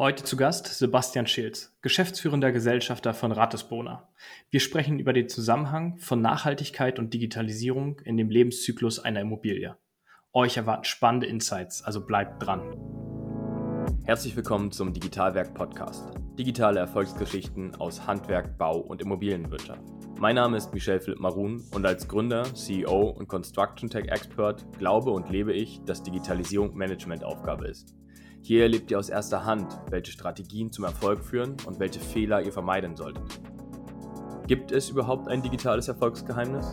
[0.00, 4.08] Heute zu Gast Sebastian Schilz, geschäftsführender Gesellschafter von Ratesbona.
[4.48, 9.76] Wir sprechen über den Zusammenhang von Nachhaltigkeit und Digitalisierung in dem Lebenszyklus einer Immobilie.
[10.32, 12.76] Euch erwarten spannende Insights, also bleibt dran.
[14.04, 16.08] Herzlich willkommen zum Digitalwerk Podcast.
[16.38, 19.82] Digitale Erfolgsgeschichten aus Handwerk, Bau und Immobilienwirtschaft.
[20.20, 25.10] Mein Name ist Michel Philipp Marun und als Gründer, CEO und Construction Tech Expert glaube
[25.10, 27.96] und lebe ich, dass Digitalisierung Managementaufgabe ist.
[28.42, 32.52] Hier erlebt ihr aus erster Hand, welche Strategien zum Erfolg führen und welche Fehler ihr
[32.52, 33.22] vermeiden solltet.
[34.46, 36.72] Gibt es überhaupt ein digitales Erfolgsgeheimnis?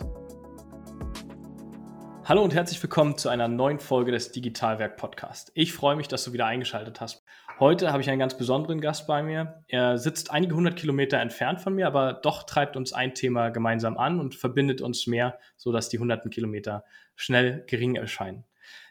[2.24, 5.52] Hallo und herzlich willkommen zu einer neuen Folge des Digitalwerk Podcast.
[5.54, 7.24] Ich freue mich, dass du wieder eingeschaltet hast.
[7.60, 9.62] Heute habe ich einen ganz besonderen Gast bei mir.
[9.68, 13.96] Er sitzt einige hundert Kilometer entfernt von mir, aber doch treibt uns ein Thema gemeinsam
[13.96, 18.44] an und verbindet uns mehr, sodass die hunderten Kilometer schnell gering erscheinen.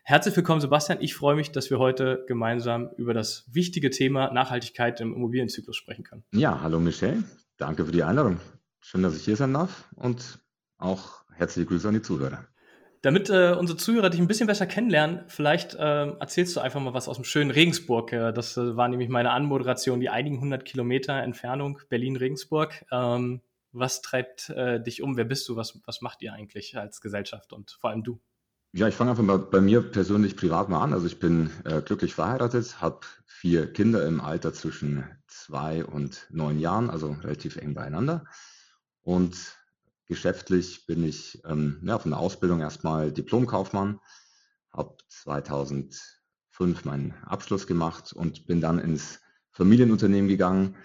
[0.04, 1.00] Herzlich willkommen, Sebastian.
[1.02, 6.04] Ich freue mich, dass wir heute gemeinsam über das wichtige Thema Nachhaltigkeit im Immobilienzyklus sprechen
[6.04, 6.24] können.
[6.32, 7.24] Ja, hallo Michelle.
[7.58, 8.40] Danke für die Einladung.
[8.82, 10.40] Schön, dass ich hier sein darf und
[10.78, 12.46] auch herzliche Grüße an die Zuhörer.
[13.02, 16.96] Damit äh, unsere Zuhörer dich ein bisschen besser kennenlernen, vielleicht äh, erzählst du einfach mal
[16.96, 18.12] was aus dem schönen Regensburg.
[18.12, 22.86] Äh, das äh, war nämlich meine Anmoderation, die einigen hundert Kilometer Entfernung Berlin-Regensburg.
[22.92, 25.18] Ähm, was treibt äh, dich um?
[25.18, 25.56] Wer bist du?
[25.56, 28.20] Was, was macht ihr eigentlich als Gesellschaft und vor allem du?
[28.78, 30.92] Ja, ich fange einfach mal bei mir persönlich privat mal an.
[30.92, 36.60] Also ich bin äh, glücklich verheiratet, habe vier Kinder im Alter zwischen zwei und neun
[36.60, 38.26] Jahren, also relativ eng beieinander.
[39.02, 39.56] Und
[40.08, 44.02] geschäftlich bin ich ähm, ja, von der Ausbildung erstmal Diplomkaufmann,
[44.74, 50.76] habe 2005 meinen Abschluss gemacht und bin dann ins Familienunternehmen gegangen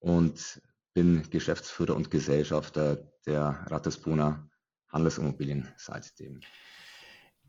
[0.00, 0.60] und
[0.92, 4.50] bin Geschäftsführer und Gesellschafter der Rattesbrunner
[4.90, 6.40] Handelsimmobilien seitdem.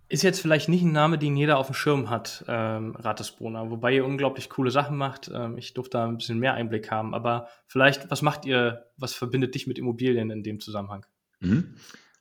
[0.10, 3.96] Ist jetzt vielleicht nicht ein Name, den jeder auf dem Schirm hat, ähm, Ratesbrunner, wobei
[3.96, 5.32] ihr unglaublich coole Sachen macht.
[5.34, 9.14] Ähm, ich durfte da ein bisschen mehr Einblick haben, aber vielleicht, was macht ihr, was
[9.14, 11.06] verbindet dich mit Immobilien in dem Zusammenhang?
[11.40, 11.76] Mhm.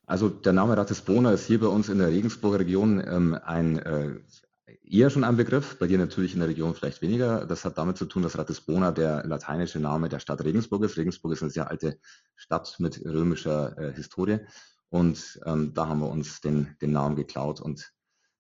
[0.07, 4.21] Also der Name Ratisbona ist hier bei uns in der Regensburger Region ähm, ein äh,
[4.85, 7.47] eher schon ein Begriff, bei dir natürlich in der Region vielleicht weniger.
[7.47, 10.97] Das hat damit zu tun, dass Ratisbona der lateinische Name der Stadt Regensburg ist.
[10.97, 11.99] Regensburg ist eine sehr alte
[12.37, 14.41] Stadt mit römischer äh, Historie.
[14.93, 17.95] Und ähm, da haben wir uns den, den Namen geklaut und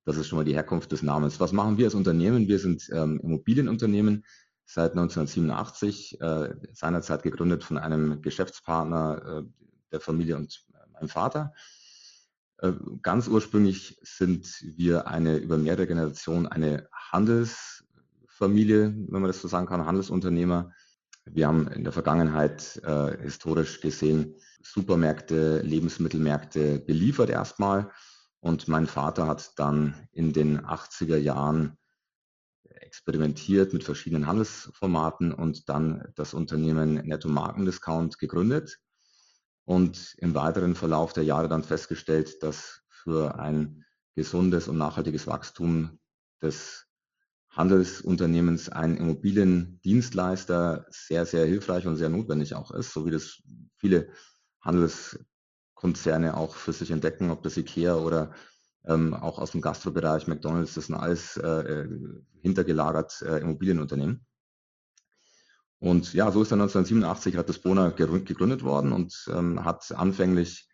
[0.04, 1.40] das ist schon mal die Herkunft des Namens.
[1.40, 2.46] Was machen wir als Unternehmen?
[2.46, 4.26] Wir sind ähm, Immobilienunternehmen
[4.66, 9.42] seit 1987, äh, seinerzeit gegründet von einem Geschäftspartner äh,
[9.92, 11.54] der Familie und meinem Vater.
[12.58, 19.48] Äh, ganz ursprünglich sind wir eine über mehrere Generationen eine Handelsfamilie, wenn man das so
[19.48, 20.70] sagen kann, Handelsunternehmer.
[21.24, 27.90] Wir haben in der Vergangenheit äh, historisch gesehen Supermärkte, Lebensmittelmärkte beliefert erstmal.
[28.40, 31.78] Und mein Vater hat dann in den 80er Jahren
[32.64, 38.78] experimentiert mit verschiedenen Handelsformaten und dann das Unternehmen Netto Markendiscount gegründet
[39.64, 43.84] und im weiteren Verlauf der Jahre dann festgestellt, dass für ein
[44.14, 45.98] gesundes und nachhaltiges Wachstum
[46.42, 46.86] des
[47.52, 53.42] Handelsunternehmens ein Immobiliendienstleister sehr, sehr hilfreich und sehr notwendig auch ist, so wie das
[53.76, 54.08] viele
[54.62, 58.32] Handelskonzerne auch für sich entdecken, ob das IKEA oder
[58.86, 61.86] ähm, auch aus dem Gastrobereich, McDonalds, das sind alles äh,
[62.40, 64.26] hintergelagert äh, Immobilienunternehmen.
[65.78, 70.68] Und ja, so ist dann 1987 hat das Bona gegründet worden und ähm, hat anfänglich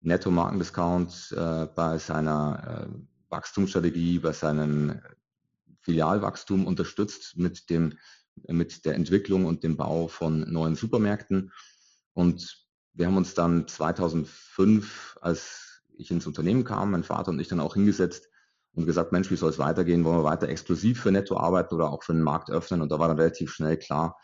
[0.00, 5.00] Netto Markendiscount äh, bei seiner äh, Wachstumsstrategie, bei seinem
[5.84, 7.94] Filialwachstum unterstützt mit dem
[8.48, 11.52] mit der Entwicklung und dem Bau von neuen Supermärkten.
[12.14, 17.48] Und wir haben uns dann 2005, als ich ins Unternehmen kam, mein Vater und ich
[17.48, 18.28] dann auch hingesetzt
[18.72, 20.04] und gesagt, Mensch, wie soll es weitergehen?
[20.04, 22.82] Wollen wir weiter exklusiv für Netto arbeiten oder auch für den Markt öffnen?
[22.82, 24.16] Und da war dann relativ schnell klar,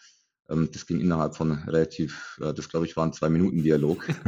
[0.48, 4.06] ähm, das ging innerhalb von relativ, äh, das glaube ich war ein zwei Minuten Dialog.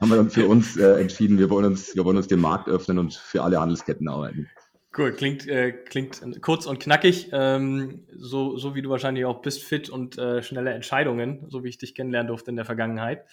[0.00, 2.68] haben wir dann für uns äh, entschieden, wir wollen uns, wir wollen uns den Markt
[2.68, 4.48] öffnen und für alle Handelsketten arbeiten.
[4.96, 9.62] Cool, klingt, äh, klingt kurz und knackig, ähm, so, so wie du wahrscheinlich auch bist,
[9.62, 13.24] fit und äh, schnelle Entscheidungen, so wie ich dich kennenlernen durfte in der Vergangenheit.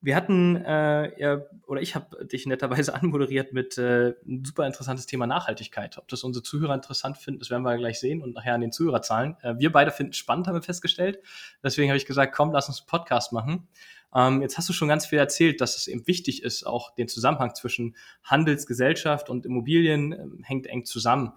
[0.00, 5.28] Wir hatten, äh, oder ich habe dich netterweise anmoderiert mit äh, ein super interessantes Thema
[5.28, 5.98] Nachhaltigkeit.
[5.98, 8.72] Ob das unsere Zuhörer interessant finden, das werden wir gleich sehen und nachher an den
[8.72, 9.36] Zuhörerzahlen.
[9.42, 11.20] Äh, wir beide finden es spannend, haben wir festgestellt.
[11.62, 13.68] Deswegen habe ich gesagt, komm, lass uns einen Podcast machen.
[14.14, 17.08] Ähm, jetzt hast du schon ganz viel erzählt, dass es eben wichtig ist, auch den
[17.08, 21.32] Zusammenhang zwischen Handelsgesellschaft und Immobilien äh, hängt eng zusammen.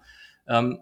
[0.46, 0.80] Ähm,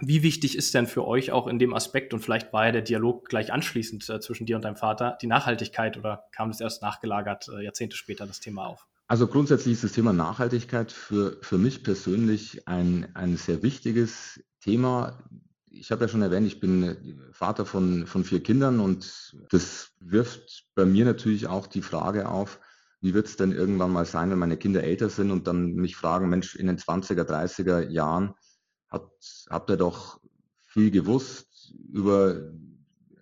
[0.00, 2.82] wie wichtig ist denn für euch auch in dem Aspekt, und vielleicht war ja der
[2.82, 6.82] Dialog gleich anschließend äh, zwischen dir und deinem Vater, die Nachhaltigkeit oder kam das erst
[6.82, 8.86] nachgelagert, äh, Jahrzehnte später, das Thema auf?
[9.06, 15.22] Also grundsätzlich ist das Thema Nachhaltigkeit für, für mich persönlich ein, ein sehr wichtiges Thema.
[15.74, 20.66] Ich habe ja schon erwähnt, ich bin Vater von, von vier Kindern und das wirft
[20.74, 22.60] bei mir natürlich auch die Frage auf,
[23.00, 25.96] wie wird es denn irgendwann mal sein, wenn meine Kinder älter sind und dann mich
[25.96, 28.34] fragen, Mensch, in den 20er, 30er Jahren
[28.88, 29.10] hat,
[29.50, 30.20] habt ihr doch
[30.62, 32.50] viel gewusst über,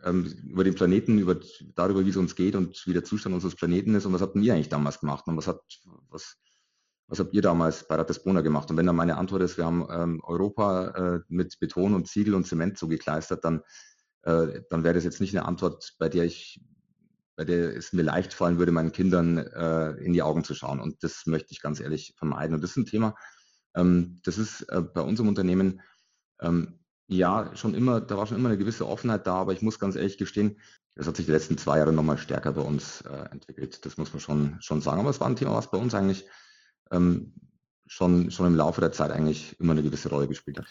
[0.04, 1.40] ähm, über den Planeten, über,
[1.74, 4.36] darüber, wie es uns geht und wie der Zustand unseres Planeten ist und was habt
[4.36, 5.60] ihr eigentlich damals gemacht und was hat,
[6.10, 6.36] was,
[7.12, 8.70] was habt ihr damals bei Ratisbona gemacht?
[8.70, 12.34] Und wenn dann meine Antwort ist, wir haben ähm, Europa äh, mit Beton und Ziegel
[12.34, 13.60] und Zement zugekleistert, dann,
[14.22, 16.62] äh, dann wäre das jetzt nicht eine Antwort, bei der ich,
[17.36, 20.80] bei der es mir leicht fallen würde, meinen Kindern äh, in die Augen zu schauen.
[20.80, 22.54] Und das möchte ich ganz ehrlich vermeiden.
[22.54, 23.14] Und das ist ein Thema,
[23.74, 25.82] ähm, das ist äh, bei unserem Unternehmen
[26.40, 29.78] ähm, ja schon immer, da war schon immer eine gewisse Offenheit da, aber ich muss
[29.78, 30.56] ganz ehrlich gestehen,
[30.94, 33.84] das hat sich die letzten zwei Jahre nochmal stärker bei uns äh, entwickelt.
[33.84, 35.00] Das muss man schon, schon sagen.
[35.00, 36.24] Aber es war ein Thema, was bei uns eigentlich
[36.92, 37.32] ähm,
[37.86, 40.66] schon, schon im Laufe der Zeit eigentlich immer eine gewisse Rolle gespielt hat.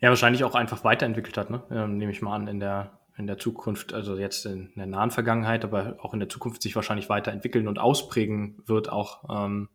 [0.00, 1.62] Ja, wahrscheinlich auch einfach weiterentwickelt hat, ne?
[1.70, 5.10] ähm, nehme ich mal an, in der, in der Zukunft, also jetzt in der nahen
[5.10, 9.24] Vergangenheit, aber auch in der Zukunft sich wahrscheinlich weiterentwickeln und ausprägen wird auch.
[9.30, 9.68] Ähm,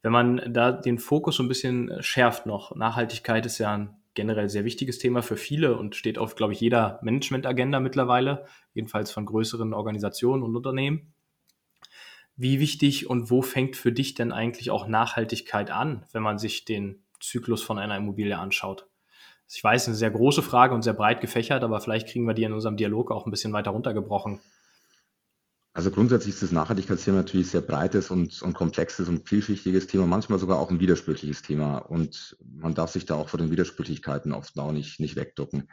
[0.00, 4.48] wenn man da den Fokus so ein bisschen schärft noch, Nachhaltigkeit ist ja ein generell
[4.48, 9.26] sehr wichtiges Thema für viele und steht auf, glaube ich, jeder Management-Agenda mittlerweile, jedenfalls von
[9.26, 11.14] größeren Organisationen und Unternehmen.
[12.42, 16.64] Wie wichtig und wo fängt für dich denn eigentlich auch Nachhaltigkeit an, wenn man sich
[16.64, 18.88] den Zyklus von einer Immobilie anschaut?
[19.48, 22.42] Ich weiß, eine sehr große Frage und sehr breit gefächert, aber vielleicht kriegen wir die
[22.42, 24.40] in unserem Dialog auch ein bisschen weiter runtergebrochen.
[25.72, 30.40] Also grundsätzlich ist das Nachhaltigkeitsthema natürlich sehr breites und, und komplexes und vielschichtiges Thema, manchmal
[30.40, 31.78] sogar auch ein widersprüchliches Thema.
[31.78, 35.68] Und man darf sich da auch vor den Widersprüchlichkeiten oft auch nicht, nicht wegducken.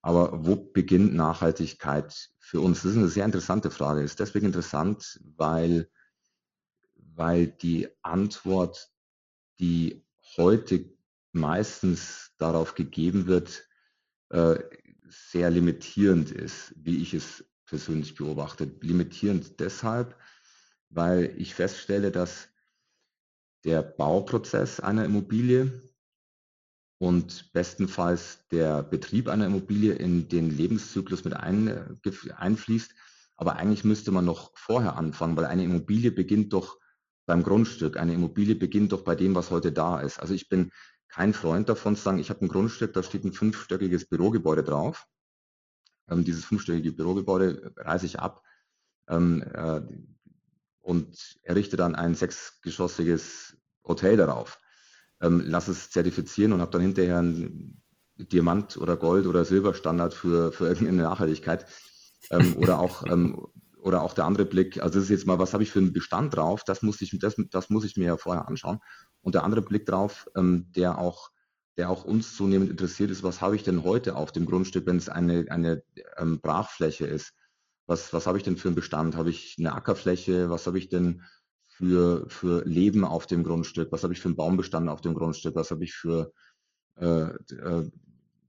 [0.00, 2.82] Aber wo beginnt Nachhaltigkeit für uns?
[2.82, 4.00] Das ist eine sehr interessante Frage.
[4.00, 5.90] Ist deswegen interessant, weil,
[7.18, 8.90] weil die Antwort,
[9.58, 10.06] die
[10.36, 10.84] heute
[11.32, 13.66] meistens darauf gegeben wird,
[14.30, 14.60] äh,
[15.08, 18.70] sehr limitierend ist, wie ich es persönlich beobachte.
[18.80, 20.16] Limitierend deshalb,
[20.90, 22.48] weil ich feststelle, dass
[23.64, 25.82] der Bauprozess einer Immobilie
[26.98, 32.00] und bestenfalls der Betrieb einer Immobilie in den Lebenszyklus mit ein,
[32.36, 32.94] einfließt.
[33.34, 36.78] Aber eigentlich müsste man noch vorher anfangen, weil eine Immobilie beginnt doch
[37.28, 37.96] beim Grundstück.
[37.96, 40.18] Eine Immobilie beginnt doch bei dem, was heute da ist.
[40.18, 40.72] Also ich bin
[41.08, 45.06] kein Freund davon zu sagen, ich habe ein Grundstück, da steht ein fünfstöckiges Bürogebäude drauf.
[46.10, 48.42] Ähm, dieses fünfstöckige Bürogebäude reiße ich ab
[49.08, 49.82] ähm, äh,
[50.80, 54.58] und errichte dann ein sechsgeschossiges Hotel darauf
[55.20, 57.82] ähm, lass es zertifizieren und habe dann hinterher einen
[58.16, 61.66] Diamant- oder Gold- oder Silberstandard für, für irgendeine Nachhaltigkeit.
[62.30, 63.46] Ähm, oder auch ähm,
[63.82, 65.92] oder auch der andere Blick, also das ist jetzt mal, was habe ich für einen
[65.92, 68.78] Bestand drauf, das muss ich, das, das muss ich mir ja vorher anschauen.
[69.20, 71.30] Und der andere Blick drauf, ähm, der auch,
[71.76, 74.96] der auch uns zunehmend interessiert ist, was habe ich denn heute auf dem Grundstück, wenn
[74.96, 75.82] es eine, eine
[76.16, 77.34] ähm, Brachfläche ist?
[77.86, 79.16] Was, was habe ich denn für einen Bestand?
[79.16, 80.50] Habe ich eine Ackerfläche?
[80.50, 81.22] Was habe ich denn
[81.66, 83.92] für, für Leben auf dem Grundstück?
[83.92, 85.54] Was habe ich für einen Baumbestand auf dem Grundstück?
[85.54, 86.32] Was habe ich für
[86.96, 87.90] äh, äh,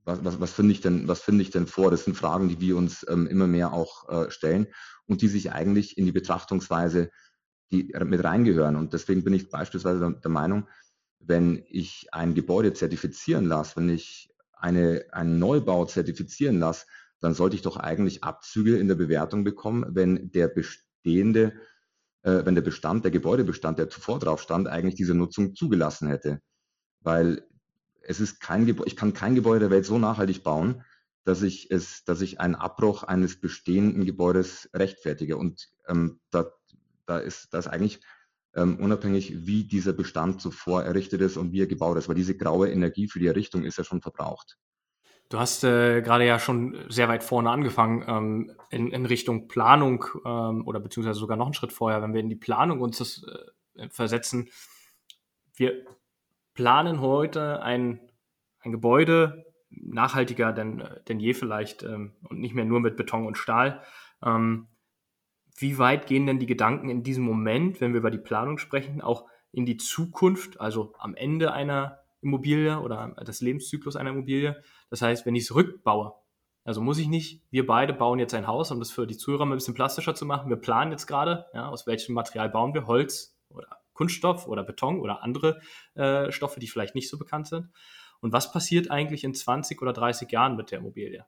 [0.10, 1.92] was, was, was finde ich denn, was finde ich denn vor?
[1.92, 4.68] Das sind Fragen, die wir uns ähm, immer mehr auch äh, stellen
[5.06, 7.10] und die sich eigentlich in die Betrachtungsweise
[7.72, 8.76] die mit reingehören.
[8.76, 10.68] Und deswegen bin ich beispielsweise der, Meinung,
[11.20, 16.88] wenn ich ein Gebäude zertifizieren lasse, wenn ich eine, einen Neubau zertifizieren lasse,
[17.22, 21.54] dann sollte ich doch eigentlich Abzüge in der Bewertung bekommen, wenn der bestehende
[22.24, 26.42] äh, wenn der Bestand, der Gebäudebestand, der zuvor drauf stand, eigentlich diese Nutzung zugelassen hätte.
[27.02, 27.48] Weil
[28.02, 30.84] es ist kein Gebäude, ich kann kein Gebäude der Welt so nachhaltig bauen,
[31.24, 35.38] dass ich es, dass ich einen Abbruch eines bestehenden Gebäudes rechtfertige.
[35.38, 36.52] Und ähm, da,
[37.06, 38.02] da ist das eigentlich
[38.56, 42.36] ähm, unabhängig, wie dieser Bestand zuvor errichtet ist und wie er gebaut ist, weil diese
[42.36, 44.58] graue Energie für die Errichtung ist ja schon verbraucht.
[45.30, 50.06] Du hast äh, gerade ja schon sehr weit vorne angefangen ähm, in, in Richtung Planung
[50.26, 53.24] ähm, oder beziehungsweise sogar noch einen Schritt vorher, wenn wir in die Planung uns das
[53.76, 54.50] äh, versetzen.
[55.56, 55.86] Wir
[56.54, 58.00] planen heute ein,
[58.60, 63.38] ein Gebäude nachhaltiger denn, denn je vielleicht ähm, und nicht mehr nur mit Beton und
[63.38, 63.82] Stahl.
[64.24, 64.68] Ähm,
[65.58, 69.02] wie weit gehen denn die Gedanken in diesem Moment, wenn wir über die Planung sprechen,
[69.02, 74.62] auch in die Zukunft, also am Ende einer Immobilie oder des Lebenszyklus einer Immobilie?
[74.90, 76.14] Das heißt, wenn ich es rückbaue,
[76.64, 79.46] also muss ich nicht, wir beide bauen jetzt ein Haus, um das für die Zuhörer
[79.46, 80.50] mal ein bisschen plastischer zu machen.
[80.50, 85.02] Wir planen jetzt gerade, ja, aus welchem Material bauen wir, Holz oder Kunststoff oder Beton
[85.02, 85.60] oder andere
[85.96, 87.68] äh, Stoffe, die vielleicht nicht so bekannt sind.
[88.22, 91.26] Und was passiert eigentlich in 20 oder 30 Jahren mit der Immobilie?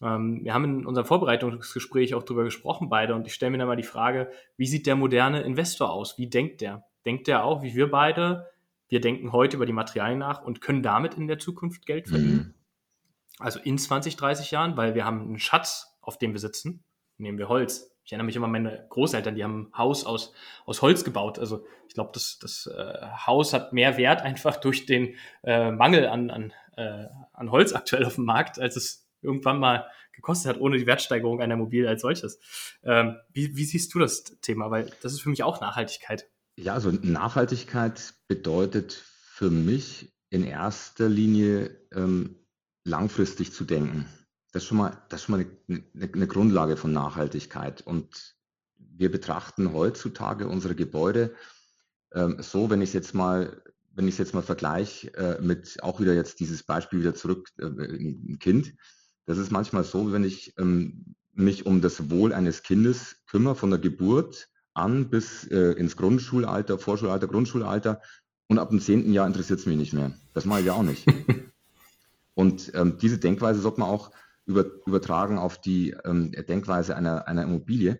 [0.00, 3.68] Ähm, wir haben in unserem Vorbereitungsgespräch auch darüber gesprochen, beide, und ich stelle mir dann
[3.68, 6.16] mal die Frage, wie sieht der moderne Investor aus?
[6.16, 6.86] Wie denkt der?
[7.04, 8.46] Denkt der auch, wie wir beide?
[8.88, 12.54] Wir denken heute über die Materialien nach und können damit in der Zukunft Geld verdienen?
[12.56, 13.44] Mhm.
[13.44, 16.82] also in 20, 30 Jahren, weil wir haben einen Schatz, auf dem wir sitzen,
[17.18, 17.94] nehmen wir Holz.
[18.10, 20.32] Ich erinnere mich immer an meine Großeltern, die haben ein Haus aus,
[20.66, 21.38] aus Holz gebaut.
[21.38, 25.14] Also ich glaube, das, das äh, Haus hat mehr Wert einfach durch den
[25.44, 29.86] äh, Mangel an, an, äh, an Holz aktuell auf dem Markt, als es irgendwann mal
[30.12, 32.40] gekostet hat, ohne die Wertsteigerung einer Immobilie als solches.
[32.82, 34.72] Ähm, wie, wie siehst du das Thema?
[34.72, 36.28] Weil das ist für mich auch Nachhaltigkeit.
[36.56, 42.44] Ja, also Nachhaltigkeit bedeutet für mich in erster Linie ähm,
[42.82, 44.06] langfristig zu denken.
[44.52, 47.82] Das ist schon mal, das ist schon mal eine, eine, eine Grundlage von Nachhaltigkeit.
[47.82, 48.36] Und
[48.78, 51.34] wir betrachten heutzutage unsere Gebäude
[52.12, 55.82] ähm, so, wenn ich es jetzt mal, wenn ich es jetzt mal vergleiche äh, mit
[55.82, 58.74] auch wieder jetzt dieses Beispiel wieder zurück, äh, ein Kind.
[59.26, 63.70] Das ist manchmal so, wenn ich ähm, mich um das Wohl eines Kindes kümmere, von
[63.70, 68.00] der Geburt an bis äh, ins Grundschulalter, Vorschulalter, Grundschulalter
[68.48, 70.12] und ab dem zehnten Jahr interessiert es mich nicht mehr.
[70.34, 71.06] Das mache ich ja auch nicht.
[72.34, 74.10] und ähm, diese Denkweise sollte man auch
[74.50, 77.98] übertragen auf die ähm, Denkweise einer, einer Immobilie,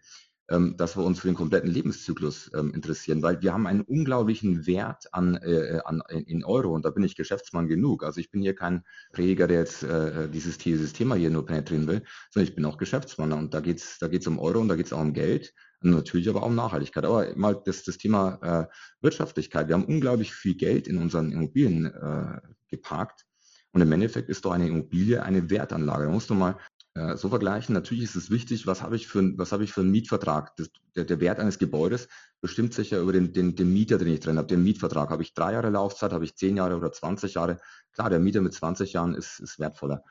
[0.50, 4.66] ähm, dass wir uns für den kompletten Lebenszyklus ähm, interessieren, weil wir haben einen unglaublichen
[4.66, 8.02] Wert an, äh, an, in Euro und da bin ich Geschäftsmann genug.
[8.02, 11.86] Also ich bin hier kein Prediger, der jetzt äh, dieses, dieses Thema hier nur penetrieren
[11.86, 14.68] will, sondern ich bin auch Geschäftsmann und da geht es da geht's um Euro und
[14.68, 15.54] da geht es auch um Geld.
[15.82, 17.04] Und natürlich aber auch um Nachhaltigkeit.
[17.04, 18.66] Aber mal das, das Thema äh,
[19.00, 19.68] Wirtschaftlichkeit.
[19.68, 23.24] Wir haben unglaublich viel Geld in unseren Immobilien äh, geparkt.
[23.72, 26.04] Und im Endeffekt ist doch eine Immobilie eine Wertanlage.
[26.04, 26.56] Da musst du mal
[26.94, 27.72] äh, so vergleichen.
[27.72, 30.56] Natürlich ist es wichtig, was habe ich für, was habe ich für einen Mietvertrag?
[30.56, 32.08] Das, der, der Wert eines Gebäudes
[32.40, 35.10] bestimmt sich ja über den, den, den Mieter, den ich drin habe, den Mietvertrag.
[35.10, 37.60] Habe ich drei Jahre Laufzeit, habe ich zehn Jahre oder 20 Jahre?
[37.92, 40.02] Klar, der Mieter mit 20 Jahren ist, ist wertvoller.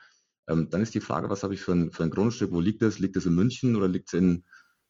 [0.48, 2.52] Ähm, dann ist die Frage, was habe ich für ein, für ein Grundstück?
[2.52, 2.98] Wo liegt es?
[2.98, 4.44] Liegt es in München oder liegt es in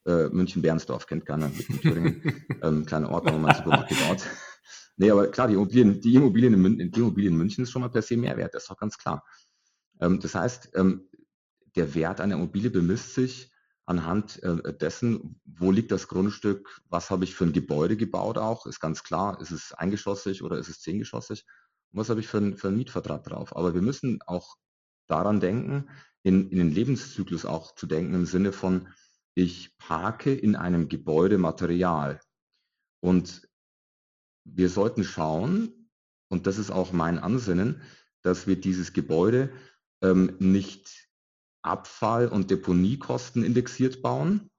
[0.06, 1.06] äh, München-Bernsdorf?
[1.06, 1.50] Kennt keiner.
[2.62, 4.22] ähm, kleiner Ort, wo man Supermarkt gebaut.
[5.00, 7.82] Nee, aber klar, die Immobilien, die Immobilien, in München, die Immobilien in München ist schon
[7.82, 9.24] mal per se Mehrwert, das ist doch ganz klar.
[10.00, 11.08] Ähm, das heißt, ähm,
[11.76, 13.50] der Wert einer Immobilie bemisst sich
[13.86, 18.66] anhand äh, dessen, wo liegt das Grundstück, was habe ich für ein Gebäude gebaut auch,
[18.66, 21.44] ist ganz klar, ist es eingeschossig oder ist es zehngeschossig
[21.92, 23.56] was habe ich für, ein, für einen Mietvertrag drauf.
[23.56, 24.56] Aber wir müssen auch
[25.06, 25.88] daran denken,
[26.22, 28.88] in, in den Lebenszyklus auch zu denken im Sinne von,
[29.34, 32.20] ich parke in einem Gebäude Material.
[33.00, 33.48] Und
[34.44, 35.88] wir sollten schauen,
[36.28, 37.82] und das ist auch mein Ansinnen,
[38.22, 39.50] dass wir dieses Gebäude
[40.02, 41.08] ähm, nicht
[41.62, 44.50] Abfall- und Deponiekosten indexiert bauen,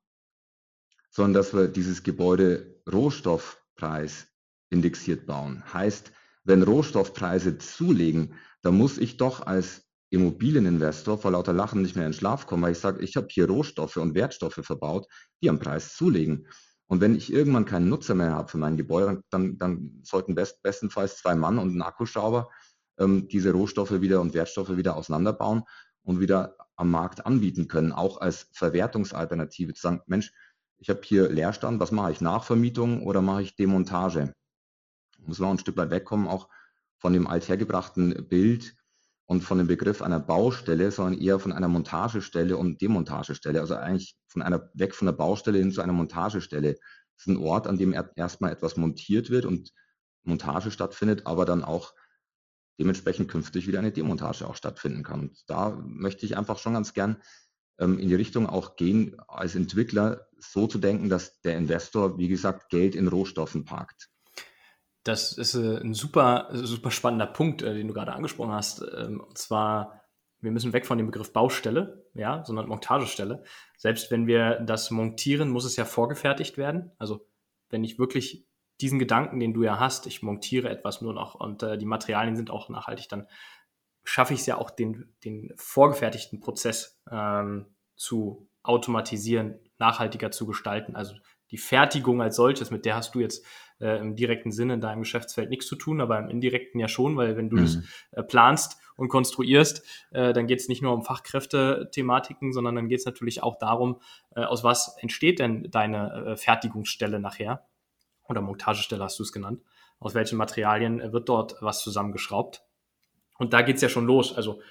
[1.09, 4.27] sondern dass wir dieses Gebäude Rohstoffpreis
[4.69, 5.63] indexiert bauen.
[5.73, 6.11] Heißt,
[6.43, 12.13] wenn Rohstoffpreise zulegen, dann muss ich doch als Immobilieninvestor vor lauter Lachen nicht mehr in
[12.13, 15.07] Schlaf kommen, weil ich sage, ich habe hier Rohstoffe und Wertstoffe verbaut,
[15.41, 16.47] die am Preis zulegen.
[16.91, 20.61] Und wenn ich irgendwann keinen Nutzer mehr habe für mein Gebäude, dann, dann sollten best,
[20.61, 22.49] bestenfalls zwei Mann und ein Akkuschrauber
[22.99, 25.63] ähm, diese Rohstoffe wieder und Wertstoffe wieder auseinanderbauen
[26.03, 30.33] und wieder am Markt anbieten können, auch als Verwertungsalternative zu sagen, Mensch,
[30.79, 32.19] ich habe hier Leerstand, was mache ich?
[32.19, 34.33] Nachvermietung oder mache ich Demontage?
[35.19, 36.49] Muss man auch ein Stück weit wegkommen, auch
[36.97, 38.75] von dem althergebrachten Bild
[39.31, 43.61] und von dem Begriff einer Baustelle, sondern eher von einer Montagestelle und Demontagestelle.
[43.61, 46.73] Also eigentlich von einer, weg von der Baustelle hin zu einer Montagestelle.
[46.73, 46.81] Das
[47.15, 49.71] ist ein Ort, an dem erstmal etwas montiert wird und
[50.23, 51.93] Montage stattfindet, aber dann auch
[52.77, 55.21] dementsprechend künftig wieder eine Demontage auch stattfinden kann.
[55.21, 57.15] Und da möchte ich einfach schon ganz gern
[57.79, 62.27] ähm, in die Richtung auch gehen, als Entwickler so zu denken, dass der Investor, wie
[62.27, 64.10] gesagt, Geld in Rohstoffen parkt.
[65.03, 68.83] Das ist äh, ein super, super spannender Punkt, äh, den du gerade angesprochen hast.
[68.95, 70.01] Ähm, und zwar,
[70.39, 73.43] wir müssen weg von dem Begriff Baustelle, ja, sondern Montagestelle.
[73.77, 76.91] Selbst wenn wir das montieren, muss es ja vorgefertigt werden.
[76.97, 77.27] Also
[77.69, 78.45] wenn ich wirklich
[78.79, 82.35] diesen Gedanken, den du ja hast, ich montiere etwas nur noch und äh, die Materialien
[82.35, 83.27] sind auch nachhaltig, dann
[84.03, 90.95] schaffe ich es ja auch, den, den vorgefertigten Prozess ähm, zu automatisieren, nachhaltiger zu gestalten.
[90.95, 91.15] Also
[91.51, 93.45] die Fertigung als solches, mit der hast du jetzt
[93.79, 97.17] äh, im direkten Sinne in deinem Geschäftsfeld nichts zu tun, aber im indirekten ja schon,
[97.17, 97.61] weil wenn du mhm.
[97.61, 97.77] das
[98.11, 102.99] äh, planst und konstruierst, äh, dann geht es nicht nur um Fachkräfte-Thematiken, sondern dann geht
[102.99, 104.01] es natürlich auch darum,
[104.35, 107.65] äh, aus was entsteht denn deine äh, Fertigungsstelle nachher
[108.27, 109.61] oder Montagestelle hast du es genannt.
[109.99, 112.63] Aus welchen Materialien wird dort was zusammengeschraubt?
[113.37, 114.35] Und da geht es ja schon los.
[114.35, 114.61] Also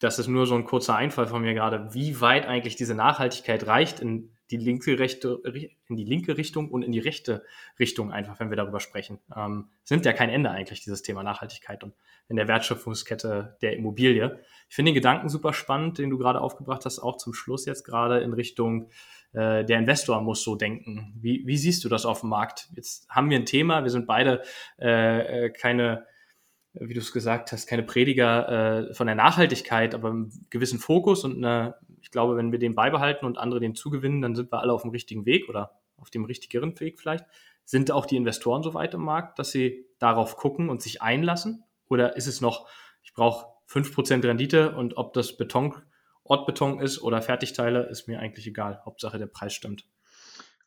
[0.00, 3.66] das ist nur so ein kurzer Einfall von mir gerade, wie weit eigentlich diese Nachhaltigkeit
[3.66, 5.40] reicht in die linke, rechte,
[5.88, 7.44] in die linke Richtung und in die rechte
[7.78, 9.18] Richtung einfach, wenn wir darüber sprechen.
[9.34, 11.94] Ähm, sind ja kein Ende eigentlich, dieses Thema Nachhaltigkeit und
[12.28, 14.40] in der Wertschöpfungskette der Immobilie.
[14.68, 17.84] Ich finde den Gedanken super spannend, den du gerade aufgebracht hast, auch zum Schluss jetzt
[17.84, 18.90] gerade in Richtung
[19.32, 21.14] äh, der Investor muss so denken.
[21.20, 22.68] Wie, wie siehst du das auf dem Markt?
[22.74, 24.42] Jetzt haben wir ein Thema, wir sind beide
[24.78, 26.06] äh, äh keine
[26.74, 31.24] wie du es gesagt hast, keine Prediger äh, von der Nachhaltigkeit, aber einen gewissen Fokus
[31.24, 34.60] und eine, ich glaube, wenn wir den beibehalten und andere den zugewinnen, dann sind wir
[34.60, 37.24] alle auf dem richtigen Weg oder auf dem richtigeren Weg vielleicht.
[37.64, 41.64] Sind auch die Investoren so weit im Markt, dass sie darauf gucken und sich einlassen?
[41.88, 42.68] Oder ist es noch,
[43.02, 45.74] ich brauche 5% Rendite und ob das Beton,
[46.24, 48.80] Ortbeton ist oder Fertigteile, ist mir eigentlich egal.
[48.84, 49.84] Hauptsache der Preis stimmt.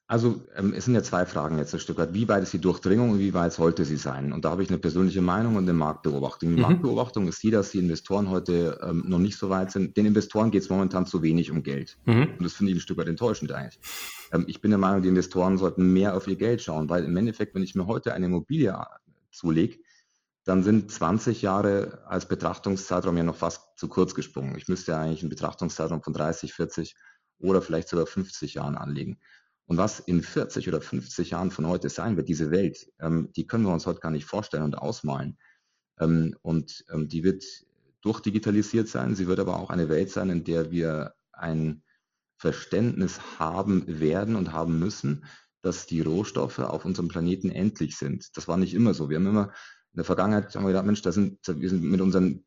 [0.08, 2.14] Also ähm, es sind ja zwei Fragen jetzt ein Stück weit.
[2.14, 4.34] Wie weit ist die Durchdringung und wie weit sollte sie sein?
[4.34, 6.50] Und da habe ich eine persönliche Meinung und eine Marktbeobachtung.
[6.50, 6.62] Die mhm.
[6.62, 9.96] Marktbeobachtung ist die, dass die Investoren heute ähm, noch nicht so weit sind.
[9.96, 11.98] Den Investoren geht es momentan zu wenig um Geld.
[12.06, 12.34] Mhm.
[12.38, 13.80] Und das finde ich ein Stück weit enttäuschend eigentlich.
[14.34, 17.16] Ähm, ich bin der Meinung, die Investoren sollten mehr auf ihr Geld schauen, weil im
[17.16, 18.76] Endeffekt, wenn ich mir heute eine Immobilie
[19.32, 19.78] zulege,
[20.44, 24.58] dann sind 20 Jahre als Betrachtungszeitraum ja noch fast zu kurz gesprungen.
[24.58, 26.96] Ich müsste ja eigentlich einen Betrachtungszeitraum von 30, 40
[27.40, 29.20] oder vielleicht sogar 50 Jahren anlegen.
[29.66, 33.48] Und was in 40 oder 50 Jahren von heute sein wird, diese Welt, ähm, die
[33.48, 35.38] können wir uns heute gar nicht vorstellen und ausmalen.
[36.00, 37.44] Ähm, und ähm, die wird
[38.02, 39.16] durchdigitalisiert sein.
[39.16, 41.84] Sie wird aber auch eine Welt sein, in der wir ein
[42.38, 45.26] Verständnis haben werden und haben müssen,
[45.62, 48.36] dass die Rohstoffe auf unserem Planeten endlich sind.
[48.36, 49.10] Das war nicht immer so.
[49.10, 49.54] Wir haben immer
[49.94, 52.44] in der Vergangenheit haben wir gedacht, Mensch, da sind, wir sind mit unseren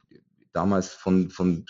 [0.52, 1.64] damals von, von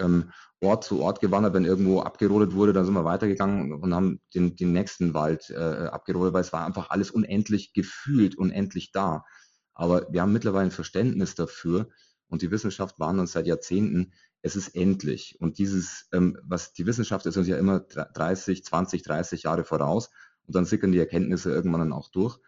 [0.00, 4.20] ähm, Ort zu Ort gewandert, wenn irgendwo abgerodet wurde, dann sind wir weitergegangen und haben
[4.34, 9.24] den, den nächsten Wald äh, abgerodet, weil es war einfach alles unendlich gefühlt, unendlich da.
[9.72, 11.88] Aber wir haben mittlerweile ein Verständnis dafür
[12.28, 15.36] und die Wissenschaft warnt uns seit Jahrzehnten, es ist endlich.
[15.40, 20.10] Und dieses, ähm, was die Wissenschaft ist uns ja immer 30, 20, 30 Jahre voraus
[20.46, 22.38] und dann sickern die Erkenntnisse irgendwann dann auch durch.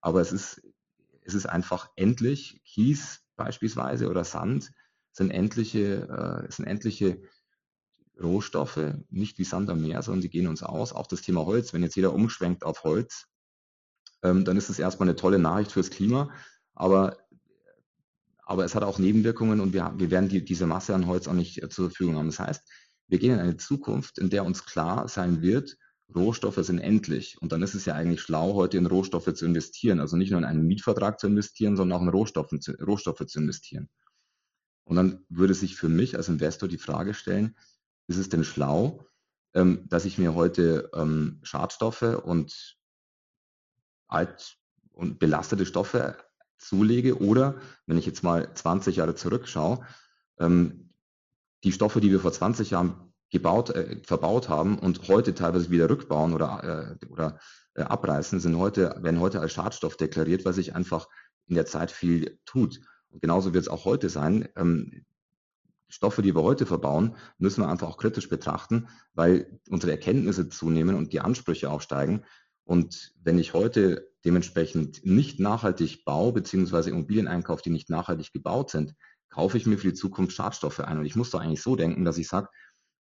[0.00, 0.62] Aber es ist,
[1.22, 2.60] es ist einfach endlich.
[2.64, 4.72] Kies beispielsweise oder Sand
[5.12, 7.20] sind endliche, äh, sind endliche
[8.20, 10.92] Rohstoffe, nicht wie Sand am Meer, sondern die gehen uns aus.
[10.92, 13.26] Auch das Thema Holz, wenn jetzt jeder umschwenkt auf Holz,
[14.22, 16.30] ähm, dann ist es erstmal eine tolle Nachricht fürs Klima,
[16.74, 17.16] aber,
[18.44, 21.32] aber es hat auch Nebenwirkungen und wir, wir werden die, diese Masse an Holz auch
[21.32, 22.26] nicht äh, zur Verfügung haben.
[22.26, 22.62] Das heißt,
[23.08, 25.76] wir gehen in eine Zukunft, in der uns klar sein wird,
[26.14, 27.40] Rohstoffe sind endlich.
[27.40, 30.00] Und dann ist es ja eigentlich schlau, heute in Rohstoffe zu investieren.
[30.00, 33.40] Also nicht nur in einen Mietvertrag zu investieren, sondern auch in Rohstoffe zu, Rohstoffe zu
[33.40, 33.88] investieren.
[34.92, 37.56] Und dann würde sich für mich als Investor die Frage stellen,
[38.08, 39.06] ist es denn schlau,
[39.54, 42.76] ähm, dass ich mir heute ähm, Schadstoffe und
[44.06, 44.58] alt
[44.92, 46.18] und belastete Stoffe
[46.58, 47.54] zulege oder,
[47.86, 49.82] wenn ich jetzt mal 20 Jahre zurückschaue,
[50.38, 50.90] ähm,
[51.64, 55.88] die Stoffe, die wir vor 20 Jahren gebaut, äh, verbaut haben und heute teilweise wieder
[55.88, 57.38] rückbauen oder, äh, oder
[57.76, 61.08] äh, abreißen, sind heute, werden heute als Schadstoff deklariert, weil sich einfach
[61.46, 62.82] in der Zeit viel tut.
[63.12, 64.48] Und genauso wird es auch heute sein.
[64.56, 65.04] Ähm,
[65.88, 70.96] Stoffe, die wir heute verbauen, müssen wir einfach auch kritisch betrachten, weil unsere Erkenntnisse zunehmen
[70.96, 72.24] und die Ansprüche auch steigen.
[72.64, 78.70] Und wenn ich heute dementsprechend nicht nachhaltig baue, beziehungsweise Immobilien einkaufe, die nicht nachhaltig gebaut
[78.70, 78.94] sind,
[79.28, 80.98] kaufe ich mir für die Zukunft Schadstoffe ein.
[80.98, 82.48] Und ich muss doch eigentlich so denken, dass ich sage,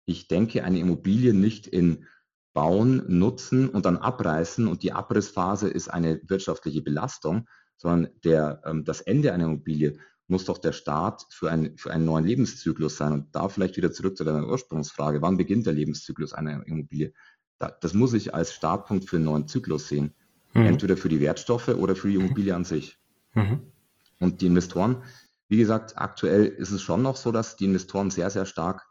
[0.06, 2.06] ich denke eine Immobilie nicht in
[2.54, 7.48] Bauen, Nutzen und dann abreißen und die Abrissphase ist eine wirtschaftliche Belastung,
[7.82, 12.06] sondern der, ähm, das Ende einer Immobilie muss doch der Start für, ein, für einen
[12.06, 13.12] neuen Lebenszyklus sein.
[13.12, 17.12] Und da vielleicht wieder zurück zu deiner Ursprungsfrage, wann beginnt der Lebenszyklus einer Immobilie?
[17.58, 20.14] Da, das muss ich als Startpunkt für einen neuen Zyklus sehen.
[20.54, 20.68] Mhm.
[20.68, 23.00] Entweder für die Wertstoffe oder für die Immobilie an sich.
[23.34, 23.62] Mhm.
[24.20, 25.04] Und die Investoren,
[25.48, 28.88] wie gesagt, aktuell ist es schon noch so, dass die Investoren sehr, sehr stark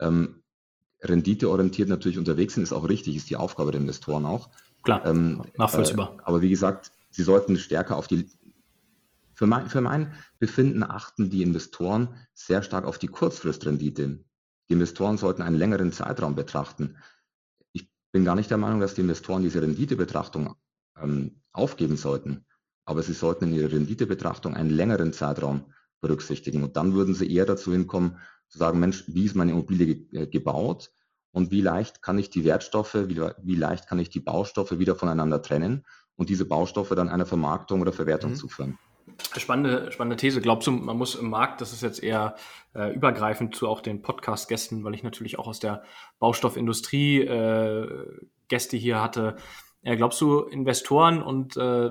[0.00, 0.42] ähm,
[1.02, 2.62] renditeorientiert natürlich unterwegs sind.
[2.62, 4.48] Ist auch richtig, ist die Aufgabe der Investoren auch.
[4.82, 6.16] Klar, ähm, nachvollziehbar.
[6.16, 8.30] Äh, aber wie gesagt, sie sollten stärker auf die
[9.40, 14.22] für mein, für mein Befinden achten die Investoren sehr stark auf die Kurzfristrendite.
[14.68, 16.98] Die Investoren sollten einen längeren Zeitraum betrachten.
[17.72, 20.56] Ich bin gar nicht der Meinung, dass die Investoren diese Renditebetrachtung
[21.00, 22.44] ähm, aufgeben sollten,
[22.84, 26.62] aber sie sollten in ihrer Renditebetrachtung einen längeren Zeitraum berücksichtigen.
[26.62, 28.18] Und dann würden sie eher dazu hinkommen,
[28.48, 30.92] zu sagen, Mensch, wie ist meine Immobilie ge äh, gebaut
[31.32, 34.96] und wie leicht kann ich die Wertstoffe, wie, wie, leicht kann ich die Baustoffe wieder
[34.96, 35.86] voneinander trennen
[36.20, 38.36] und diese Baustoffe dann einer Vermarktung oder Verwertung mhm.
[38.36, 38.78] zuführen.
[39.38, 40.42] Spannende, spannende These.
[40.42, 42.36] Glaubst du, man muss im Markt, das ist jetzt eher
[42.74, 45.82] äh, übergreifend zu auch den Podcast-Gästen, weil ich natürlich auch aus der
[46.18, 48.06] Baustoffindustrie äh,
[48.48, 49.36] Gäste hier hatte.
[49.82, 51.90] Äh, glaubst du, Investoren und äh,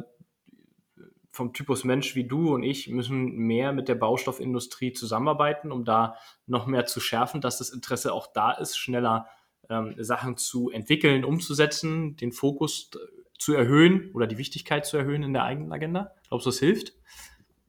[1.31, 6.17] vom Typus Mensch wie du und ich müssen mehr mit der Baustoffindustrie zusammenarbeiten, um da
[6.45, 9.25] noch mehr zu schärfen, dass das Interesse auch da ist, schneller
[9.69, 12.91] ähm, Sachen zu entwickeln, umzusetzen, den Fokus
[13.39, 16.11] zu erhöhen oder die Wichtigkeit zu erhöhen in der eigenen Agenda?
[16.27, 16.93] Glaubst du, das hilft?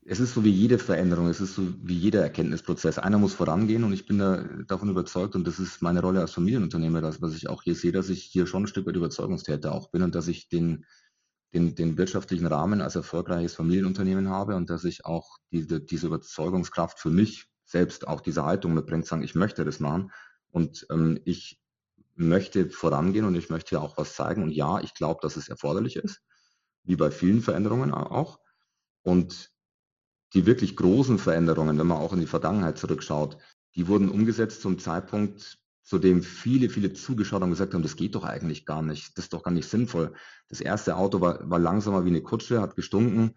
[0.05, 2.99] Es ist so wie jede Veränderung, es ist so wie jeder Erkenntnisprozess.
[2.99, 6.33] Einer muss vorangehen und ich bin da davon überzeugt und das ist meine Rolle als
[6.33, 9.73] Familienunternehmer, das, was ich auch hier sehe, dass ich hier schon ein Stück weit Überzeugungstäter
[9.73, 10.85] auch bin und dass ich den,
[11.55, 16.99] den, den wirtschaftlichen Rahmen als erfolgreiches Familienunternehmen habe und dass ich auch diese, diese Überzeugungskraft
[16.99, 20.11] für mich selbst auch diese Haltung mitbringt, sagen, ich möchte das machen
[20.51, 21.60] und ähm, ich
[22.21, 24.43] möchte vorangehen und ich möchte auch was zeigen.
[24.43, 26.21] Und ja, ich glaube, dass es erforderlich ist,
[26.85, 28.39] wie bei vielen Veränderungen auch.
[29.03, 29.51] Und
[30.35, 33.39] die wirklich großen Veränderungen, wenn man auch in die Vergangenheit zurückschaut,
[33.75, 38.15] die wurden umgesetzt zum Zeitpunkt, zu dem viele, viele zugeschaut und gesagt haben, das geht
[38.15, 40.13] doch eigentlich gar nicht, das ist doch gar nicht sinnvoll.
[40.49, 43.35] Das erste Auto war, war langsamer wie eine Kutsche, hat gestunken,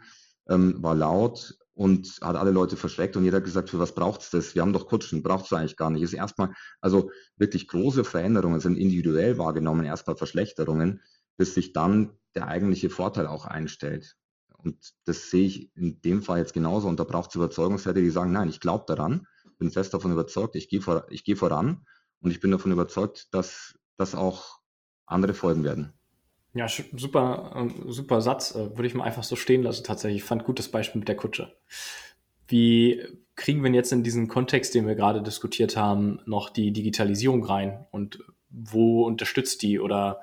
[0.47, 4.29] ähm, war laut und hat alle Leute verschreckt und jeder hat gesagt, für was braucht's
[4.29, 4.53] das?
[4.53, 6.03] Wir haben doch Kutschen, braucht's eigentlich gar nicht.
[6.03, 11.01] Ist erstmal, also wirklich große Veränderungen sind individuell wahrgenommen, erstmal Verschlechterungen,
[11.38, 14.15] bis sich dann der eigentliche Vorteil auch einstellt.
[14.57, 16.88] Und das sehe ich in dem Fall jetzt genauso.
[16.88, 20.55] Und da braucht es Überzeugungswerte, die sagen, nein, ich glaube daran, bin fest davon überzeugt,
[20.55, 21.86] ich gehe vor, ich gehe voran
[22.21, 24.59] und ich bin davon überzeugt, dass das auch
[25.05, 25.93] andere folgen werden.
[26.53, 28.53] Ja, super, ähm, super Satz.
[28.55, 30.21] Äh, würde ich mal einfach so stehen lassen tatsächlich.
[30.21, 31.55] Ich fand gut das Beispiel mit der Kutsche.
[32.47, 33.01] Wie
[33.35, 37.85] kriegen wir jetzt in diesen Kontext, den wir gerade diskutiert haben, noch die Digitalisierung rein?
[37.91, 40.21] Und wo unterstützt die oder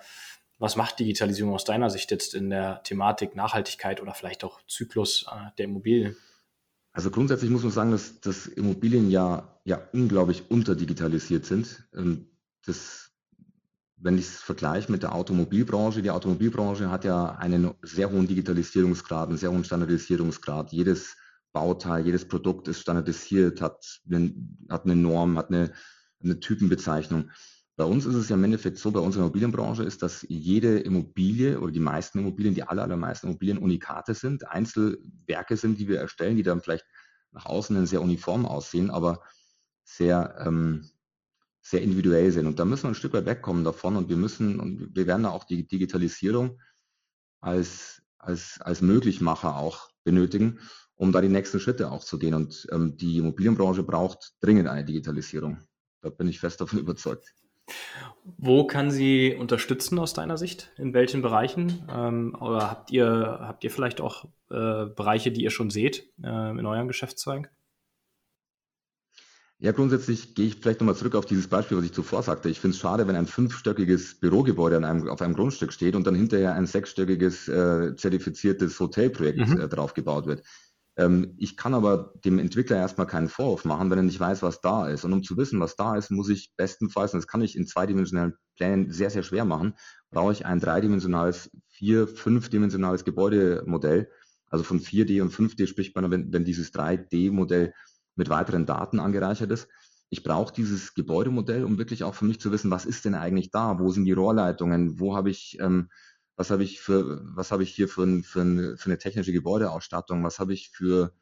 [0.59, 5.27] was macht Digitalisierung aus deiner Sicht jetzt in der Thematik Nachhaltigkeit oder vielleicht auch Zyklus
[5.29, 6.17] äh, der Immobilien?
[6.93, 11.89] Also grundsätzlich muss man sagen, dass, dass Immobilien ja, ja unglaublich unterdigitalisiert sind.
[11.95, 12.27] Ähm,
[12.67, 13.10] das
[14.03, 19.29] wenn ich es vergleiche mit der Automobilbranche, die Automobilbranche hat ja einen sehr hohen Digitalisierungsgrad,
[19.29, 20.73] einen sehr hohen Standardisierungsgrad.
[20.73, 21.17] Jedes
[21.53, 24.33] Bauteil, jedes Produkt ist standardisiert, hat eine,
[24.71, 25.73] hat eine Norm, hat eine,
[26.23, 27.31] eine Typenbezeichnung.
[27.77, 31.61] Bei uns ist es ja im Endeffekt so, bei unserer Immobilienbranche ist, dass jede Immobilie
[31.61, 36.37] oder die meisten Immobilien, die aller, allermeisten Immobilien Unikate sind, Einzelwerke sind, die wir erstellen,
[36.37, 36.85] die dann vielleicht
[37.33, 39.23] nach außen sehr uniform aussehen, aber
[39.85, 40.91] sehr, ähm,
[41.63, 42.47] sehr individuell sind.
[42.47, 45.25] Und da müssen wir ein Stück weit wegkommen davon und wir müssen, und wir werden
[45.25, 46.59] da auch die Digitalisierung
[47.41, 50.59] als, als, als Möglichmacher auch benötigen,
[50.95, 52.35] um da die nächsten Schritte auch zu gehen.
[52.35, 55.59] Und ähm, die Immobilienbranche braucht dringend eine Digitalisierung.
[56.03, 57.35] Da bin ich fest davon überzeugt.
[58.39, 60.73] Wo kann sie unterstützen aus deiner Sicht?
[60.77, 61.85] In welchen Bereichen?
[61.91, 66.51] Ähm, oder habt ihr, habt ihr vielleicht auch äh, Bereiche, die ihr schon seht äh,
[66.51, 67.53] in eurem Geschäftszweig?
[69.63, 72.49] Ja, grundsätzlich gehe ich vielleicht nochmal zurück auf dieses Beispiel, was ich zuvor sagte.
[72.49, 76.15] Ich finde es schade, wenn ein fünfstöckiges Bürogebäude einem, auf einem Grundstück steht und dann
[76.15, 79.61] hinterher ein sechsstöckiges äh, zertifiziertes Hotelprojekt mhm.
[79.61, 80.43] äh, drauf gebaut wird.
[80.97, 84.63] Ähm, ich kann aber dem Entwickler erstmal keinen Vorwurf machen, wenn er nicht weiß, was
[84.63, 85.05] da ist.
[85.05, 87.67] Und um zu wissen, was da ist, muss ich bestenfalls, und das kann ich in
[87.67, 89.75] zweidimensionalen Plänen sehr, sehr schwer machen,
[90.11, 94.09] brauche ich ein dreidimensionales, vier-, fünfdimensionales Gebäudemodell.
[94.49, 97.75] Also von 4D und 5D spricht man, wenn, wenn dieses 3D-Modell
[98.21, 99.67] mit weiteren Daten angereichert ist.
[100.11, 103.51] Ich brauche dieses Gebäudemodell, um wirklich auch für mich zu wissen, was ist denn eigentlich
[103.51, 103.79] da?
[103.79, 105.01] Wo sind die Rohrleitungen?
[105.01, 105.89] Wo habe ich, ähm,
[106.37, 109.33] was habe ich für, was habe ich hier für, ein, für, ein, für, eine technische
[109.33, 110.23] Gebäudeausstattung?
[110.23, 111.15] Was habe ich für,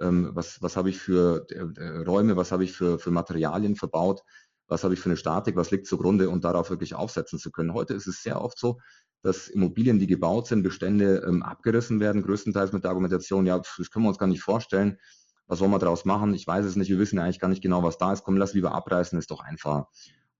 [0.00, 2.36] ähm, was, was habe ich für äh, Räume?
[2.36, 4.22] Was habe ich für, für Materialien verbaut?
[4.68, 5.54] Was habe ich für eine Statik?
[5.54, 6.30] Was liegt zugrunde?
[6.30, 7.74] Und darauf wirklich aufsetzen zu können.
[7.74, 8.78] Heute ist es sehr oft so,
[9.20, 13.90] dass Immobilien, die gebaut sind, Bestände ähm, abgerissen werden, größtenteils mit der Argumentation, ja, das
[13.90, 14.96] können wir uns gar nicht vorstellen
[15.48, 16.34] was wollen wir daraus machen?
[16.34, 18.22] Ich weiß es nicht, wir wissen eigentlich gar nicht genau, was da ist.
[18.22, 19.88] Komm, lass lieber abreißen, ist doch einfacher.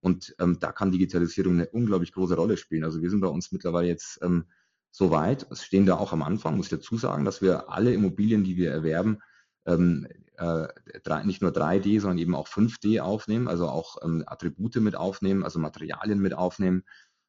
[0.01, 2.85] Und ähm, da kann Digitalisierung eine unglaublich große Rolle spielen.
[2.85, 4.45] Also wir sind bei uns mittlerweile jetzt ähm,
[4.91, 7.93] so weit, es stehen da auch am Anfang, muss ich dazu sagen, dass wir alle
[7.93, 9.19] Immobilien, die wir erwerben,
[9.67, 10.69] ähm, äh,
[11.03, 15.43] drei, nicht nur 3D, sondern eben auch 5D aufnehmen, also auch ähm, Attribute mit aufnehmen,
[15.43, 16.85] also Materialien mit aufnehmen,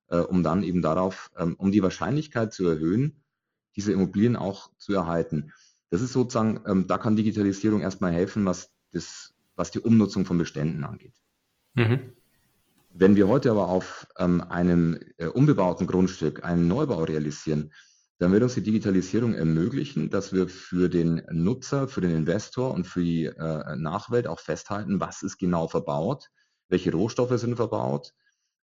[0.07, 3.23] äh, um dann eben darauf, ähm, um die Wahrscheinlichkeit zu erhöhen,
[3.75, 5.51] diese Immobilien auch zu erhalten.
[5.89, 10.37] Das ist sozusagen, ähm, da kann Digitalisierung erstmal helfen, was, das, was die Umnutzung von
[10.37, 11.15] Beständen angeht.
[11.73, 12.13] Mhm.
[12.91, 17.71] Wenn wir heute aber auf ähm, einem äh, unbebauten Grundstück einen Neubau realisieren,
[18.19, 22.85] dann wird uns die Digitalisierung ermöglichen, dass wir für den Nutzer, für den Investor und
[22.85, 26.29] für die äh, Nachwelt auch festhalten, was ist genau verbaut,
[26.67, 28.13] welche Rohstoffe sind verbaut.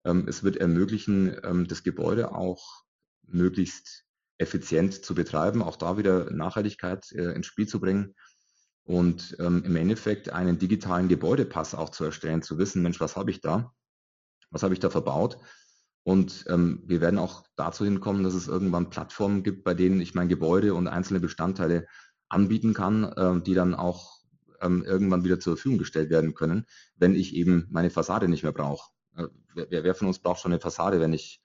[0.03, 2.83] Ähm, es wird ermöglichen, ähm, das Gebäude auch
[3.27, 4.04] möglichst
[4.38, 8.15] effizient zu betreiben, auch da wieder Nachhaltigkeit äh, ins Spiel zu bringen
[8.84, 13.32] und ähm, im Endeffekt einen digitalen Gebäudepass auch zu erstellen, zu wissen, Mensch, was habe
[13.32, 13.71] ich da?
[14.52, 15.38] Was habe ich da verbaut?
[16.04, 20.13] Und ähm, wir werden auch dazu hinkommen, dass es irgendwann Plattformen gibt, bei denen ich
[20.13, 21.88] mein Gebäude und einzelne Bestandteile
[22.30, 24.19] anbieten kann, äh, die dann auch
[24.62, 28.52] ähm, irgendwann wieder zur Verfügung gestellt werden können, wenn ich eben meine Fassade nicht mehr
[28.52, 28.91] brauche.
[29.15, 31.41] Äh, wer, wer, von uns braucht schon eine Fassade, wenn ich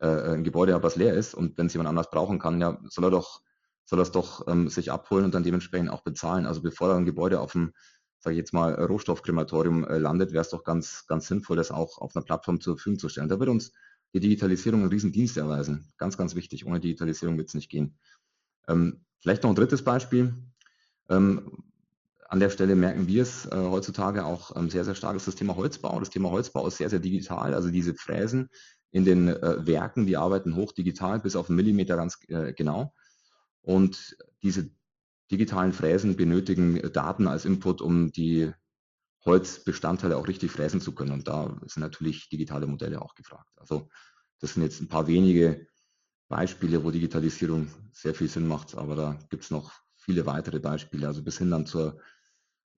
[0.00, 2.78] äh, ein Gebäude habe, was leer ist und wenn es jemand anders brauchen kann, ja,
[2.88, 3.42] soll er doch,
[3.84, 6.46] soll es doch ähm, sich abholen und dann dementsprechend auch bezahlen.
[6.46, 7.72] Also bevor ein Gebäude auf dem,
[8.18, 11.98] sage ich jetzt mal, Rohstoffkrematorium äh, landet, wäre es doch ganz, ganz sinnvoll, das auch
[11.98, 13.28] auf einer Plattform zur Verfügung zu stellen.
[13.28, 13.72] Da wird uns
[14.14, 15.92] die Digitalisierung einen riesen Dienst erweisen.
[15.98, 16.66] Ganz, ganz wichtig.
[16.66, 17.98] Ohne Digitalisierung wird es nicht gehen.
[18.68, 20.34] Ähm, vielleicht noch ein drittes Beispiel.
[21.08, 21.64] Ähm,
[22.28, 25.36] an der Stelle merken wir es äh, heutzutage auch ähm, sehr, sehr stark, ist das
[25.36, 25.98] Thema Holzbau.
[26.00, 27.54] Das Thema Holzbau ist sehr, sehr digital.
[27.54, 28.48] Also diese Fräsen
[28.90, 32.94] in den äh, Werken, die arbeiten hoch digital bis auf einen Millimeter ganz äh, genau.
[33.62, 34.70] Und diese
[35.30, 38.52] digitalen Fräsen benötigen Daten als Input, um die
[39.24, 41.12] Holzbestandteile auch richtig fräsen zu können.
[41.12, 43.50] Und da sind natürlich digitale Modelle auch gefragt.
[43.56, 43.88] Also
[44.40, 45.66] das sind jetzt ein paar wenige
[46.28, 51.06] Beispiele, wo Digitalisierung sehr viel Sinn macht, aber da gibt es noch viele weitere Beispiele,
[51.06, 52.00] also bis hin dann zur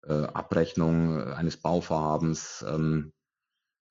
[0.03, 3.16] äh, Abrechnung eines Bauvorhabens, ähm, äh,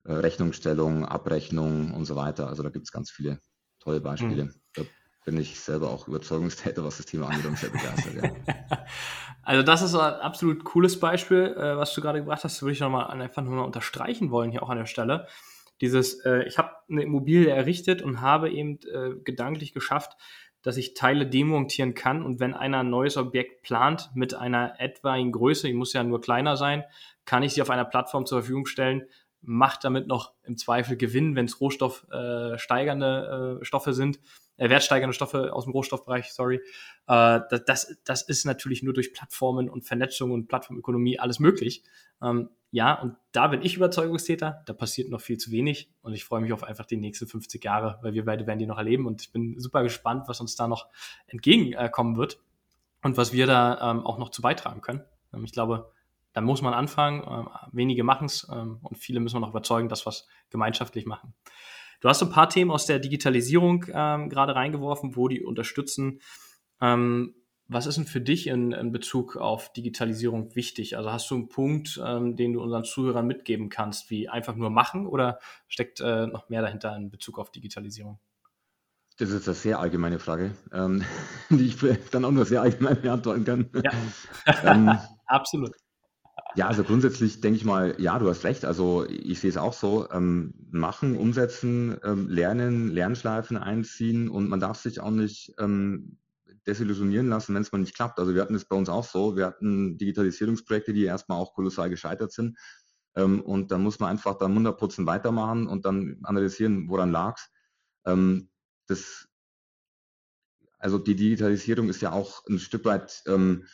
[0.09, 2.49] Rechnungsstellung, Abrechnung und so weiter.
[2.49, 3.41] Also da gibt es ganz viele
[3.81, 4.45] tolle Beispiele.
[4.45, 4.55] Mhm.
[4.75, 4.83] Da
[5.25, 8.15] bin ich selber auch Überzeugungstäter, was das Thema angeht und sehr begeistert.
[8.15, 8.31] Ja.
[9.43, 12.57] Also das ist ein absolut cooles Beispiel, äh, was du gerade gebracht hast.
[12.57, 15.29] Das würde ich nochmal einfach nur mal unterstreichen wollen hier auch an der Stelle.
[15.81, 20.17] Dieses, äh, ich habe eine Immobilie errichtet und habe eben äh, gedanklich geschafft,
[20.63, 25.31] dass ich Teile demontieren kann und wenn einer ein neues Objekt plant mit einer etwaigen
[25.31, 26.83] Größe, die muss ja nur kleiner sein,
[27.25, 29.07] kann ich sie auf einer Plattform zur Verfügung stellen,
[29.47, 34.21] macht damit noch im Zweifel Gewinn, wenn es rohstoffsteigernde äh, äh, Stoffe sind
[34.57, 36.61] äh, wertsteigernde Stoffe aus dem Rohstoffbereich, sorry.
[37.07, 41.83] Äh, das, das ist natürlich nur durch Plattformen und Vernetzung und Plattformökonomie alles möglich.
[42.23, 44.63] Ähm, ja, und da bin ich Überzeugungstäter.
[44.67, 47.63] Da passiert noch viel zu wenig und ich freue mich auf einfach die nächsten 50
[47.65, 50.57] Jahre, weil wir beide werden die noch erleben und ich bin super gespannt, was uns
[50.57, 50.89] da noch
[51.27, 52.39] entgegenkommen wird
[53.03, 55.03] und was wir da ähm, auch noch zu beitragen können.
[55.33, 55.93] Ähm, ich glaube,
[56.37, 57.25] da muss man anfangen.
[57.27, 61.07] Ähm, wenige machen es ähm, und viele müssen wir noch überzeugen, dass wir es gemeinschaftlich
[61.07, 61.33] machen.
[62.03, 66.21] Du hast ein paar Themen aus der Digitalisierung ähm, gerade reingeworfen, wo die unterstützen.
[66.79, 67.37] Ähm,
[67.69, 70.99] was ist denn für dich in, in, Bezug auf Digitalisierung wichtig?
[70.99, 74.69] Also hast du einen Punkt, ähm, den du unseren Zuhörern mitgeben kannst, wie einfach nur
[74.69, 78.19] machen oder steckt äh, noch mehr dahinter in Bezug auf Digitalisierung?
[79.17, 81.03] Das ist eine sehr allgemeine Frage, ähm,
[81.49, 81.79] die ich
[82.11, 83.71] dann auch nur sehr allgemein beantworten kann.
[83.83, 83.93] Ja,
[84.71, 85.73] ähm, absolut.
[86.55, 88.65] Ja, also grundsätzlich denke ich mal, ja, du hast recht.
[88.65, 94.61] Also ich sehe es auch so, ähm, machen, umsetzen, ähm, lernen, Lernschleifen einziehen und man
[94.61, 96.19] darf sich auch nicht ähm,
[96.67, 98.19] desillusionieren lassen, wenn es mal nicht klappt.
[98.19, 101.91] Also wir hatten es bei uns auch so, wir hatten Digitalisierungsprojekte, die erstmal auch kolossal
[101.91, 102.59] gescheitert sind.
[103.15, 107.51] Ähm, und dann muss man einfach da Munderputzen weitermachen und dann analysieren, woran lag's.
[108.07, 108.51] Ähm,
[108.87, 109.29] das,
[110.79, 113.69] also die Digitalisierung ist ja auch ein Stück weit ähm, äh,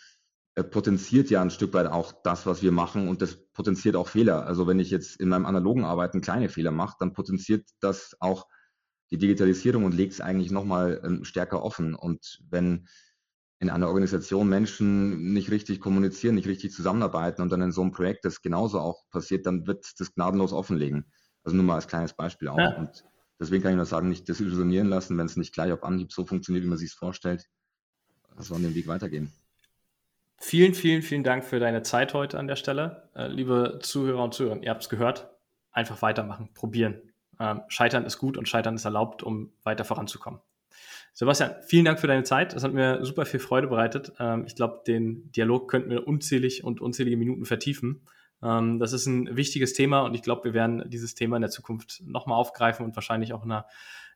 [0.55, 4.47] potenziert ja ein Stück weit auch das, was wir machen und das potenziert auch Fehler.
[4.47, 8.47] Also wenn ich jetzt in meinem analogen Arbeiten kleine Fehler mache, dann potenziert das auch
[9.11, 11.95] die Digitalisierung und legt es eigentlich nochmal ähm, stärker offen.
[11.95, 12.87] Und wenn
[13.61, 17.93] in einer Organisation Menschen nicht richtig kommunizieren, nicht richtig zusammenarbeiten und dann in so einem
[17.93, 21.07] Projekt das genauso auch passiert, dann wird das gnadenlos offenlegen.
[21.45, 22.59] Also nur mal als kleines Beispiel auch.
[22.59, 22.77] Ja.
[22.77, 23.05] Und
[23.41, 26.27] deswegen kann ich nur sagen, nicht desillusionieren lassen, wenn es nicht gleich auf Anhieb so
[26.27, 27.47] funktioniert, wie man sich es vorstellt.
[28.37, 29.33] Das soll den Weg weitergehen.
[30.45, 33.09] Vielen, vielen, vielen Dank für deine Zeit heute an der Stelle.
[33.15, 35.31] Äh, liebe Zuhörer und Zuhörer, ihr habt es gehört.
[35.71, 37.01] Einfach weitermachen, probieren.
[37.39, 40.41] Ähm, scheitern ist gut und Scheitern ist erlaubt, um weiter voranzukommen.
[41.13, 42.55] Sebastian, vielen Dank für deine Zeit.
[42.55, 44.15] Das hat mir super viel Freude bereitet.
[44.19, 48.03] Ähm, ich glaube, den Dialog könnten wir unzählig und unzählige Minuten vertiefen.
[48.43, 51.53] Ähm, das ist ein wichtiges Thema und ich glaube, wir werden dieses Thema in der
[51.53, 53.67] Zukunft nochmal aufgreifen und wahrscheinlich auch in einer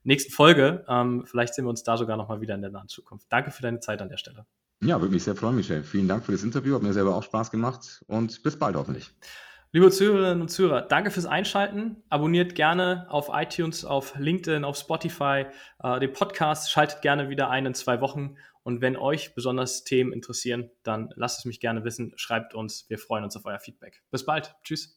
[0.03, 0.85] nächsten Folge.
[1.25, 3.27] Vielleicht sehen wir uns da sogar nochmal wieder in der nahen Zukunft.
[3.29, 4.45] Danke für deine Zeit an der Stelle.
[4.83, 5.83] Ja, würde mich sehr freuen, Michel.
[5.83, 6.75] Vielen Dank für das Interview.
[6.75, 9.11] Hat mir selber auch Spaß gemacht und bis bald hoffentlich.
[9.73, 12.03] Liebe Zuhörerinnen und Zuhörer, danke fürs Einschalten.
[12.09, 15.47] Abonniert gerne auf iTunes, auf LinkedIn, auf Spotify
[15.83, 16.71] äh, den Podcast.
[16.71, 18.37] Schaltet gerne wieder ein in zwei Wochen.
[18.63, 22.13] Und wenn euch besonders Themen interessieren, dann lasst es mich gerne wissen.
[22.17, 22.87] Schreibt uns.
[22.89, 24.03] Wir freuen uns auf euer Feedback.
[24.11, 24.55] Bis bald.
[24.63, 24.96] Tschüss.